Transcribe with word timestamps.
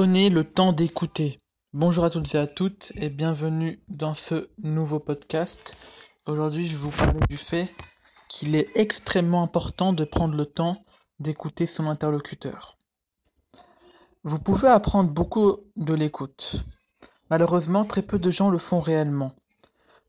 Prenez 0.00 0.30
le 0.30 0.44
temps 0.44 0.72
d'écouter. 0.72 1.38
Bonjour 1.74 2.04
à 2.04 2.08
toutes 2.08 2.34
et 2.34 2.38
à 2.38 2.46
toutes 2.46 2.90
et 2.96 3.10
bienvenue 3.10 3.82
dans 3.88 4.14
ce 4.14 4.48
nouveau 4.56 4.98
podcast. 4.98 5.76
Aujourd'hui, 6.24 6.70
je 6.70 6.78
vous 6.78 6.88
parler 6.88 7.20
du 7.28 7.36
fait 7.36 7.68
qu'il 8.26 8.56
est 8.56 8.70
extrêmement 8.76 9.42
important 9.42 9.92
de 9.92 10.04
prendre 10.04 10.34
le 10.34 10.46
temps 10.46 10.82
d'écouter 11.18 11.66
son 11.66 11.86
interlocuteur. 11.86 12.78
Vous 14.24 14.38
pouvez 14.38 14.68
apprendre 14.68 15.10
beaucoup 15.10 15.58
de 15.76 15.92
l'écoute. 15.92 16.64
Malheureusement, 17.28 17.84
très 17.84 18.00
peu 18.00 18.18
de 18.18 18.30
gens 18.30 18.48
le 18.48 18.56
font 18.56 18.80
réellement. 18.80 19.34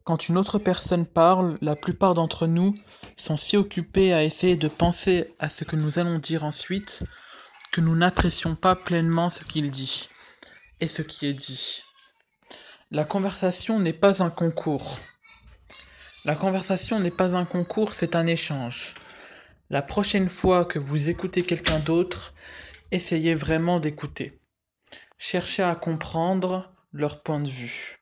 Quand 0.05 0.29
une 0.29 0.37
autre 0.37 0.57
personne 0.57 1.05
parle, 1.05 1.57
la 1.59 1.75
plupart 1.75 2.13
d'entre 2.13 2.47
nous 2.47 2.73
sont 3.17 3.35
si 3.35 3.57
occupés 3.57 4.13
à 4.13 4.23
essayer 4.23 4.55
de 4.55 4.69
penser 4.69 5.35
à 5.37 5.49
ce 5.49 5.65
que 5.65 5.75
nous 5.75 5.99
allons 5.99 6.17
dire 6.17 6.45
ensuite 6.45 7.03
que 7.71 7.81
nous 7.81 7.95
n'apprécions 7.95 8.55
pas 8.55 8.75
pleinement 8.75 9.29
ce 9.29 9.43
qu'il 9.43 9.71
dit 9.71 10.09
et 10.81 10.87
ce 10.87 11.01
qui 11.01 11.25
est 11.25 11.33
dit. 11.33 11.83
La 12.91 13.05
conversation 13.05 13.79
n'est 13.79 13.93
pas 13.93 14.21
un 14.21 14.29
concours. 14.29 14.99
La 16.25 16.35
conversation 16.35 16.99
n'est 16.99 17.09
pas 17.09 17.35
un 17.35 17.45
concours, 17.45 17.93
c'est 17.93 18.15
un 18.15 18.27
échange. 18.27 18.95
La 19.69 19.81
prochaine 19.81 20.27
fois 20.27 20.65
que 20.65 20.79
vous 20.79 21.07
écoutez 21.07 21.43
quelqu'un 21.43 21.79
d'autre, 21.79 22.33
essayez 22.91 23.33
vraiment 23.33 23.79
d'écouter. 23.79 24.41
Cherchez 25.17 25.63
à 25.63 25.75
comprendre 25.75 26.73
leur 26.91 27.23
point 27.23 27.39
de 27.39 27.49
vue, 27.49 28.01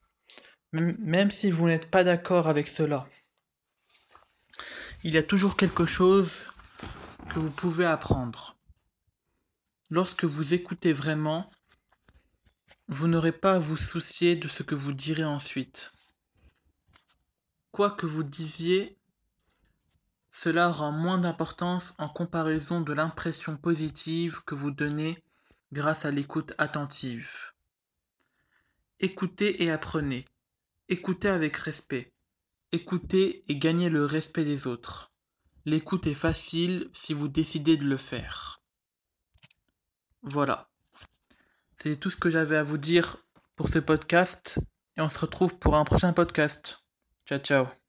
même, 0.72 1.32
si 1.32 1.52
vous 1.52 1.68
n'êtes 1.68 1.90
pas 1.92 2.04
d'accord 2.04 2.48
avec 2.48 2.68
cela. 2.68 3.08
Il 5.04 5.14
y 5.14 5.18
a 5.18 5.24
toujours 5.24 5.56
quelque 5.56 5.86
chose 5.86 6.48
que 7.30 7.40
vous 7.40 7.52
pouvez 7.52 7.86
apprendre. 7.86 8.59
Lorsque 9.92 10.24
vous 10.24 10.54
écoutez 10.54 10.94
vraiment, 10.94 11.50
vous 12.88 13.08
n'aurez 13.08 13.32
pas 13.32 13.54
à 13.54 13.60
vous 13.60 13.76
soucier 13.76 14.36
de 14.36 14.48
ce 14.48 14.62
que 14.62 14.76
vous 14.76 14.94
direz 14.94 15.24
ensuite. 15.24 15.92
Quoi 17.72 17.90
que 17.90 18.06
vous 18.06 18.22
disiez, 18.22 19.00
cela 20.30 20.70
aura 20.70 20.92
moins 20.92 21.18
d'importance 21.18 21.96
en 21.98 22.08
comparaison 22.08 22.82
de 22.82 22.94
l'impression 22.94 23.58
positive 23.58 24.42
que 24.46 24.54
vous 24.54 24.70
donnez 24.70 25.24
grâce 25.74 26.06
à 26.06 26.12
l'écoute 26.12 26.54
attentive. 26.60 27.54
Écoutez 29.00 29.64
et 29.64 29.72
apprenez. 29.72 30.26
Écoutez 30.88 31.30
avec 31.30 31.58
respect. 31.58 32.14
Écoutez 32.72 33.44
et 33.48 33.56
gagnez 33.56 33.90
le 33.90 34.06
respect 34.06 34.46
des 34.46 34.68
autres. 34.68 35.12
L'écoute 35.66 36.06
est 36.06 36.14
facile 36.14 36.92
si 36.94 37.16
vous 37.16 37.28
décidez 37.28 37.76
de 37.76 37.86
le 37.86 37.98
faire. 37.98 38.59
Voilà. 40.24 40.70
C'est 41.78 41.98
tout 41.98 42.10
ce 42.10 42.18
que 42.18 42.30
j'avais 42.30 42.58
à 42.58 42.64
vous 42.64 42.78
dire 42.78 43.18
pour 43.56 43.70
ce 43.70 43.80
podcast 43.80 44.60
et 44.98 45.02
on 45.02 45.10
se 45.10 45.20
retrouve 45.20 45.58
pour 45.58 45.76
un 45.76 45.86
prochain 45.86 46.14
podcast. 46.14 46.80
Ciao 47.26 47.40
ciao. 47.40 47.89